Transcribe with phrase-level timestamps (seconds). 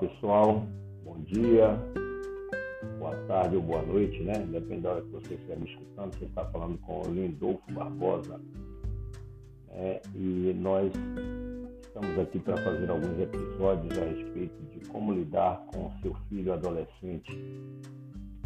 [0.00, 0.66] Pessoal,
[1.04, 1.78] bom dia,
[2.98, 4.32] boa tarde ou boa noite, né?
[4.50, 8.40] Depende da hora que você estiver me escutando, você está falando com o Lindolfo Barbosa.
[9.68, 10.00] Né?
[10.14, 10.92] E nós
[11.82, 16.52] estamos aqui para fazer alguns episódios a respeito de como lidar com o seu filho
[16.52, 17.32] adolescente,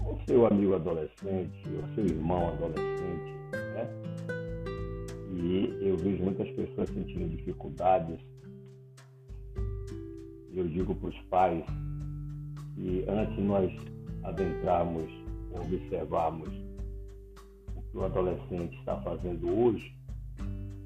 [0.01, 3.89] o seu amigo adolescente, o seu irmão adolescente, né?
[5.33, 8.21] E eu vejo muitas pessoas sentindo dificuldades
[10.55, 11.65] eu digo para os pais
[12.75, 13.73] que antes nós
[14.25, 15.11] adentrarmos,
[15.53, 16.49] observarmos
[17.77, 19.95] o que o adolescente está fazendo hoje,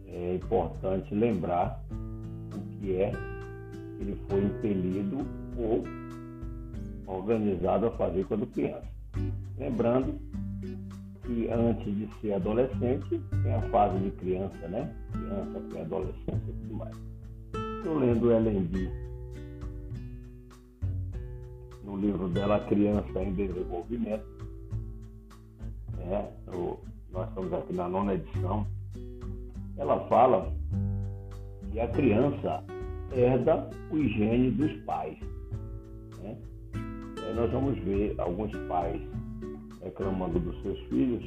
[0.06, 5.18] é importante lembrar o que é que ele foi impelido
[5.56, 5.84] ou
[7.06, 8.88] organizado a fazer quando criança.
[9.58, 10.18] Lembrando
[11.24, 14.92] que antes de ser adolescente, tem a fase de criança, né?
[15.12, 16.96] Criança, pré-adolescência e tudo mais.
[17.78, 19.11] Estou lendo Ellen B
[21.84, 24.24] no livro dela, Criança em Desenvolvimento.
[25.98, 26.78] É, o,
[27.12, 28.66] nós estamos aqui na nona edição.
[29.76, 30.52] Ela fala
[31.70, 32.64] que a criança
[33.12, 35.18] herda o gene dos pais.
[36.22, 36.36] Né?
[37.34, 39.00] Nós vamos ver alguns pais
[39.82, 41.24] reclamando dos seus filhos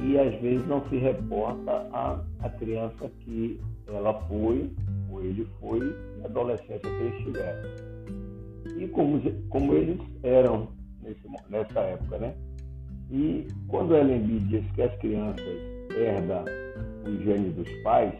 [0.00, 4.70] e às vezes não se reporta a, a criança que ela foi,
[5.10, 7.87] ou ele foi, e a adolescência que eles tiveram
[8.76, 10.68] e como, como eles eram
[11.02, 12.34] nesse, nessa época, né?
[13.10, 15.46] E quando Ellen B diz que as crianças
[15.96, 16.44] herdam
[17.06, 18.12] o gene dos pais,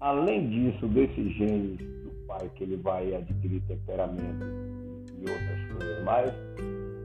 [0.00, 4.46] além disso, desses genes do pai que ele vai adquirir temperamento
[5.20, 6.32] e outras coisas mais,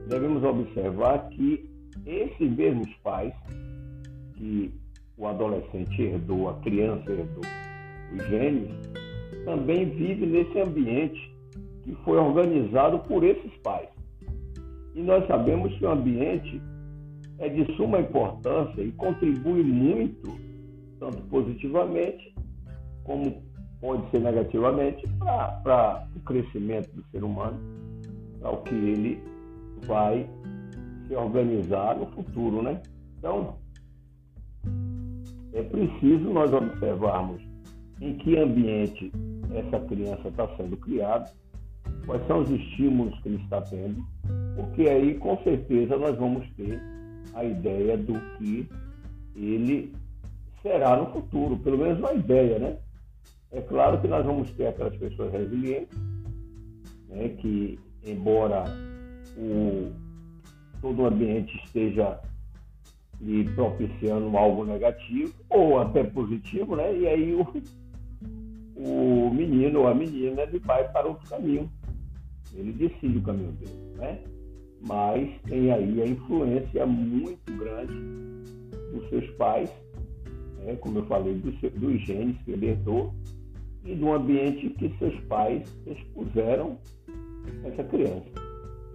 [0.08, 1.68] devemos observar que
[2.06, 3.32] esses mesmos pais
[4.36, 4.72] que
[5.16, 7.44] o adolescente herdou, a criança herdou
[8.14, 8.70] os genes,
[9.44, 11.34] também vive nesse ambiente
[11.82, 13.88] que foi organizado por esses pais.
[14.94, 16.60] E nós sabemos que o ambiente
[17.38, 20.38] é de suma importância e contribui muito,
[20.98, 22.34] tanto positivamente
[23.02, 23.42] como
[23.80, 27.58] pode ser negativamente, para o crescimento do ser humano,
[28.40, 29.22] para o que ele
[29.86, 30.26] vai
[31.06, 32.80] se organizar no futuro, né?
[33.18, 33.56] Então,
[35.52, 37.42] é preciso nós observarmos
[38.00, 39.12] em que ambiente
[39.54, 41.30] essa criança está sendo criada,
[42.06, 44.04] quais são os estímulos que ele está tendo,
[44.56, 46.80] porque aí com certeza nós vamos ter
[47.34, 48.68] a ideia do que
[49.36, 49.92] ele
[50.62, 52.76] será no futuro, pelo menos uma ideia, né?
[53.52, 55.96] É claro que nós vamos ter aquelas pessoas resilientes,
[57.08, 58.64] né, que embora
[59.36, 59.92] o,
[60.80, 62.18] todo o ambiente esteja
[63.20, 66.96] lhe propiciando algo negativo ou até positivo, né?
[66.96, 67.46] E aí o,
[68.76, 71.70] o menino ou a menina ele vai para outro caminho.
[72.54, 74.20] Ele decide o caminho dele, né?
[74.80, 77.94] Mas tem aí a influência muito grande
[78.92, 79.70] dos seus pais,
[80.58, 80.76] né?
[80.76, 83.12] como eu falei, dos, dos genes que ele herdou
[83.84, 86.78] e do ambiente que seus pais expuseram
[87.64, 88.30] essa criança,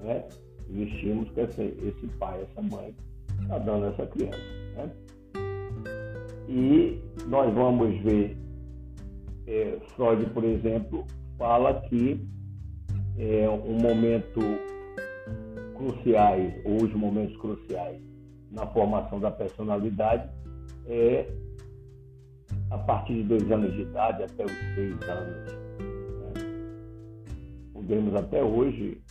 [0.04, 0.26] né?
[0.70, 2.94] Os estímulos que esse, esse pai, essa mãe
[3.42, 4.38] está dando essa criança,
[4.76, 4.92] né?
[6.48, 8.38] E nós vamos ver
[9.50, 11.06] é, Freud, por exemplo,
[11.38, 12.24] fala que
[13.18, 14.40] é, um momento
[15.76, 18.00] cruciais, ou os momentos cruciais
[18.52, 20.30] na formação da personalidade
[20.86, 21.28] é
[22.70, 25.54] a partir de dois anos de idade até os seis anos.
[26.22, 26.34] Né?
[27.74, 29.02] Podemos até hoje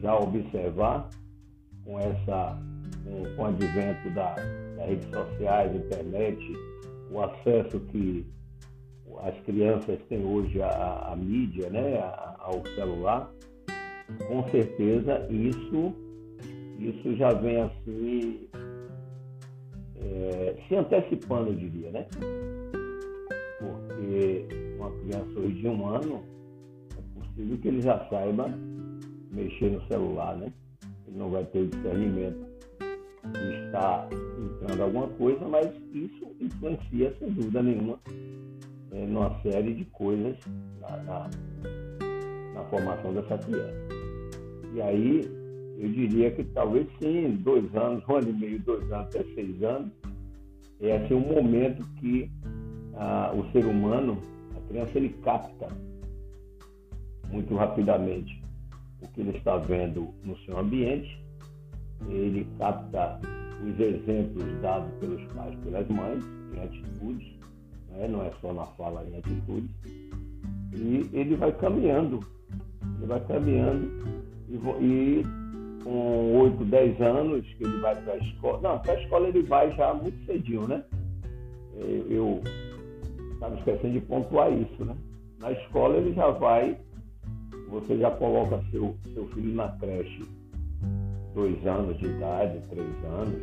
[0.00, 1.08] já observar
[1.84, 2.58] com essa
[3.04, 4.34] com, com o advento da,
[4.76, 6.38] das redes sociais, internet,
[7.10, 8.24] o acesso que
[9.22, 11.98] as crianças têm hoje a, a mídia, né,
[12.38, 13.32] ao celular,
[14.26, 15.94] com certeza isso,
[16.78, 18.48] isso já vem assim
[20.00, 22.06] é, se antecipando, eu diria, né?
[23.60, 24.46] Porque
[24.76, 26.22] uma criança hoje de um ano
[26.98, 28.52] é possível que ele já saiba
[29.30, 30.52] mexer no celular, né?
[31.06, 32.44] Ele não vai ter discernimento
[33.22, 38.00] de estar entrando alguma coisa, mas isso influencia sem dúvida nenhuma
[38.92, 40.36] é, numa série de coisas
[40.80, 41.30] na, na,
[42.54, 43.88] na, formação dessa criança.
[44.74, 45.20] E aí,
[45.78, 49.62] eu diria que talvez sim, dois anos, um ano e meio, dois anos, até seis
[49.62, 49.90] anos,
[50.80, 52.30] é assim um momento que
[53.34, 54.18] o ser humano,
[54.56, 55.68] a criança, ele capta
[57.30, 58.42] muito rapidamente
[59.00, 61.20] o que ele está vendo no seu ambiente,
[62.08, 63.18] ele capta
[63.62, 66.24] os exemplos dados pelos pais, pelas mães,
[66.54, 67.31] em atitudes,
[67.92, 68.08] né?
[68.08, 69.68] não é só na fala, em atitude.
[70.74, 72.20] E ele vai caminhando,
[72.98, 73.90] ele vai caminhando
[74.48, 75.22] e, e
[75.84, 78.60] com 8, 10 anos que ele vai para a escola.
[78.60, 80.82] Não, para a escola ele vai já muito cedinho, né?
[82.08, 82.40] Eu
[83.34, 84.96] estava esquecendo de pontuar isso, né?
[85.40, 86.78] Na escola ele já vai,
[87.68, 90.24] você já coloca seu, seu filho na creche,
[91.34, 93.42] dois anos de idade, três anos,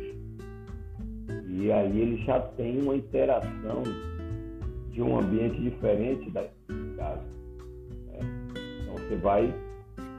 [1.48, 3.82] e aí ele já tem uma interação
[4.92, 6.48] de um ambiente diferente da
[6.96, 7.22] casa.
[8.06, 8.18] Né?
[8.82, 9.54] Então você vai,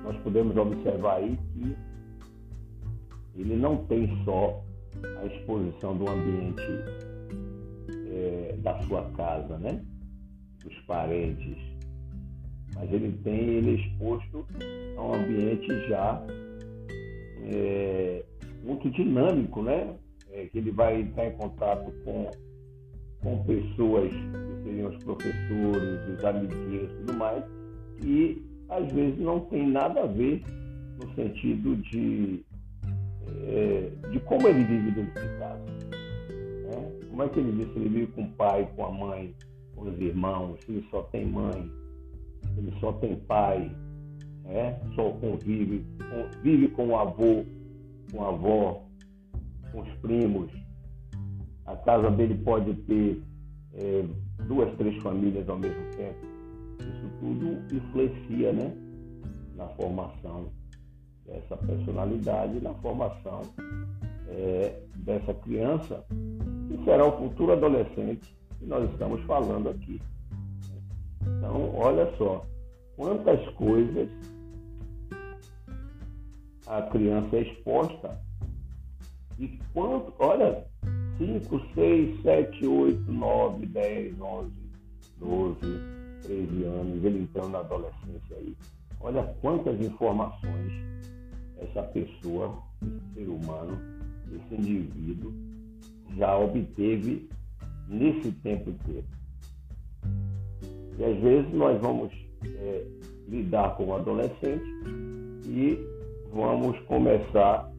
[0.03, 1.75] nós podemos observar aí que
[3.35, 4.63] ele não tem só
[5.21, 6.61] a exposição do ambiente
[8.09, 9.81] é, da sua casa, né?
[10.63, 11.57] dos parentes,
[12.75, 14.45] mas ele tem ele exposto
[14.97, 16.23] a um ambiente já
[17.43, 18.23] é,
[18.63, 19.95] muito dinâmico, né?
[20.31, 22.29] É, que ele vai estar em contato com,
[23.21, 27.43] com pessoas que seriam os professores, os amiguinhos e tudo mais,
[28.03, 30.43] e às vezes não tem nada a ver
[30.99, 32.43] no sentido de,
[33.47, 35.65] é, de como ele vive dentro de casa.
[35.65, 36.91] Né?
[37.09, 37.73] Como é que ele vive?
[37.73, 39.35] Se ele vive com o pai, com a mãe,
[39.75, 41.69] com os irmãos, se ele só tem mãe,
[42.41, 43.71] se ele só tem pai,
[44.45, 44.79] né?
[44.95, 45.85] só convive,
[46.41, 47.43] vive com o avô,
[48.11, 48.83] com a avó,
[49.71, 50.51] com os primos.
[51.65, 53.21] A casa dele pode ter
[53.73, 54.05] é,
[54.47, 56.19] duas, três famílias ao mesmo tempo.
[56.79, 58.73] Isso tudo influencia né,
[59.55, 60.51] na formação
[61.25, 63.41] dessa personalidade, na formação
[64.27, 66.03] é, dessa criança,
[66.67, 70.01] que será o futuro adolescente que nós estamos falando aqui.
[71.21, 72.45] Então, olha só,
[72.95, 74.09] quantas coisas
[76.67, 78.19] a criança é exposta
[79.37, 80.65] e quanto, olha,
[81.21, 84.51] 5, 6, 7, 8, 9, 10, 11,
[85.19, 85.59] 12,
[86.23, 88.57] 13 anos, ele entrando na adolescência aí.
[88.99, 90.73] Olha quantas informações
[91.59, 93.77] essa pessoa, esse ser humano,
[94.33, 95.31] esse indivíduo
[96.17, 97.29] já obteve
[97.87, 99.05] nesse tempo inteiro.
[100.97, 102.11] E às vezes nós vamos
[102.43, 102.85] é,
[103.27, 104.65] lidar com o adolescente
[105.45, 105.77] e
[106.33, 107.71] vamos começar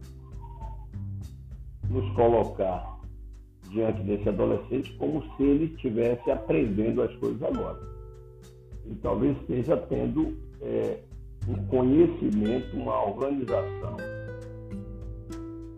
[1.91, 2.93] nos colocar
[3.73, 7.81] diante desse adolescente como se ele estivesse aprendendo as coisas agora.
[8.87, 10.99] E talvez esteja tendo é,
[11.49, 13.97] um conhecimento, uma organização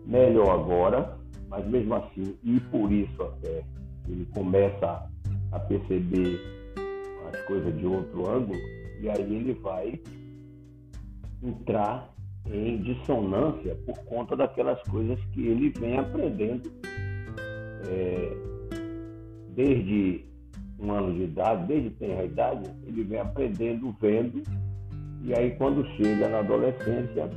[0.05, 1.17] melhor agora,
[1.49, 3.63] mas mesmo assim, e por isso até
[4.07, 5.09] ele começa
[5.51, 6.39] a perceber
[7.31, 8.59] as coisas de outro ângulo,
[9.01, 9.99] e aí ele vai
[11.41, 12.13] entrar
[12.45, 16.71] em dissonância por conta daquelas coisas que ele vem aprendendo
[17.89, 18.31] é,
[19.49, 20.25] desde
[20.79, 24.43] um ano de idade, desde tenra idade, ele vem aprendendo, vendo,
[25.21, 27.29] e aí quando chega na adolescência,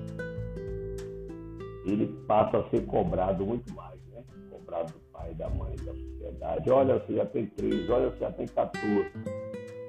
[1.87, 4.23] ele passa a ser cobrado muito mais, né?
[4.51, 6.71] Cobrado do pai, da mãe, da sociedade.
[6.71, 9.11] Olha, você já tem três, olha, você já tem 14,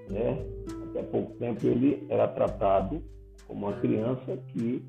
[0.09, 0.45] né?
[0.89, 3.03] Até pouco tempo ele era tratado
[3.47, 4.85] como uma criança que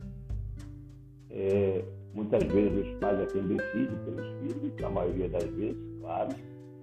[1.31, 1.85] é,
[2.15, 6.29] muitas vezes os pais é quem decide pelos filhos, na maioria das vezes, claro,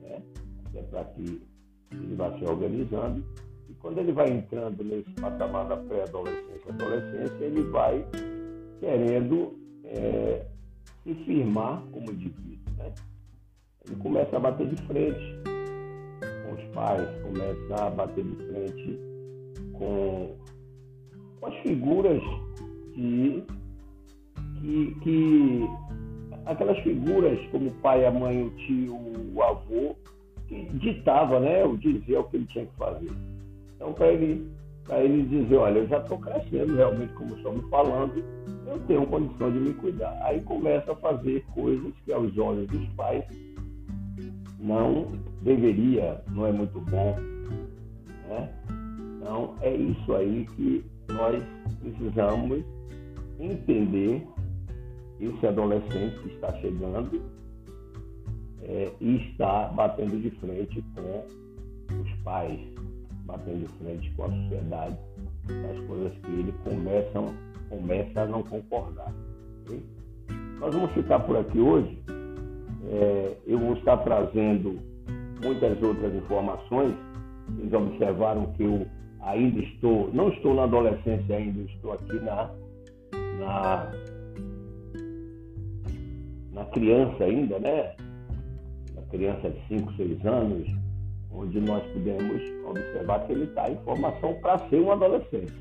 [0.01, 0.21] né?
[0.65, 1.41] até para que
[1.91, 3.23] ele vá se organizando.
[3.69, 8.05] E quando ele vai entrando nesse patamar da pré-adolescência, adolescência, ele vai
[8.79, 9.53] querendo
[9.83, 10.45] é,
[11.03, 12.73] se firmar como indivíduo.
[12.77, 12.93] Né?
[13.85, 15.39] Ele começa a bater de frente
[16.45, 18.99] com os pais, começa a bater de frente
[19.73, 20.35] com,
[21.39, 22.21] com as figuras
[22.93, 23.43] que
[24.61, 25.69] que, que
[26.45, 28.95] aquelas figuras como o pai, a mãe, o tio,
[29.35, 29.95] o avô,
[30.47, 33.11] que ditava, né, o dizer o que ele tinha que fazer.
[33.75, 34.49] Então, para ele,
[34.89, 38.23] ele dizer, olha, eu já estou crescendo realmente, como estamos falando,
[38.65, 40.17] eu tenho condição de me cuidar.
[40.23, 43.23] Aí começa a fazer coisas que aos olhos dos pais
[44.59, 45.11] não
[45.41, 47.15] deveria, não é muito bom.
[48.27, 48.49] Né?
[49.17, 51.43] Então, é isso aí que nós
[51.81, 52.63] precisamos
[53.39, 54.25] entender
[55.19, 57.21] esse adolescente que está chegando
[58.63, 61.25] é, e está batendo de frente com
[62.01, 62.59] os pais,
[63.25, 64.97] batendo de frente com a sociedade,
[65.47, 67.33] das coisas que ele começam,
[67.69, 69.13] começa a não concordar.
[69.63, 69.81] Okay?
[70.59, 71.97] Nós vamos ficar por aqui hoje.
[72.89, 74.79] É, eu vou estar trazendo
[75.43, 76.93] muitas outras informações.
[77.49, 78.85] Vocês observaram que eu
[79.21, 82.49] ainda estou, não estou na adolescência ainda, estou aqui na,
[83.39, 83.91] na
[86.57, 87.95] na criança ainda, né?
[88.95, 90.67] Na criança de 5, 6 anos,
[91.31, 95.53] onde nós podemos observar que ele está em formação para ser um adolescente.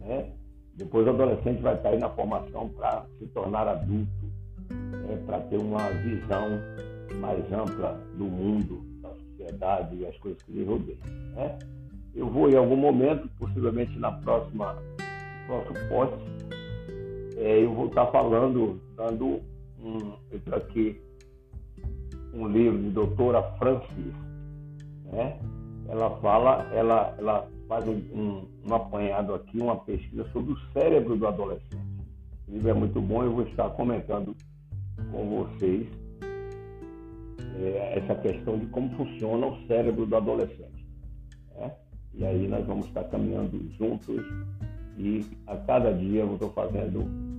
[0.00, 0.32] Né?
[0.74, 4.26] Depois o adolescente vai estar aí na formação para se tornar adulto,
[4.68, 5.22] né?
[5.26, 6.58] para ter uma visão
[7.20, 10.98] mais ampla do mundo, da sociedade e as coisas que lhe rodeiam.
[11.36, 11.56] Né?
[12.16, 14.76] Eu vou em algum momento, possivelmente na próxima
[15.46, 16.18] próximo post,
[17.36, 19.40] é, eu vou estar falando, dando
[19.82, 20.14] um,
[20.54, 21.00] aqui
[22.32, 24.14] um livro de doutora Francis,
[25.12, 25.38] né?
[25.88, 31.16] Ela fala, ela, ela faz um, um, um apanhado aqui, uma pesquisa sobre o cérebro
[31.16, 31.76] do adolescente.
[32.46, 34.36] O livro é muito bom, eu vou estar comentando
[35.10, 35.88] com vocês
[37.60, 40.86] é, essa questão de como funciona o cérebro do adolescente.
[41.56, 41.72] Né?
[42.14, 44.24] E aí nós vamos estar caminhando juntos
[44.96, 47.29] e a cada dia eu estou fazendo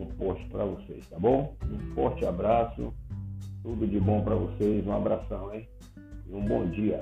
[0.00, 1.54] um post para vocês, tá bom?
[1.70, 2.92] Um forte abraço,
[3.62, 5.68] tudo de bom para vocês, um abração, hein?
[6.26, 7.00] E um bom dia.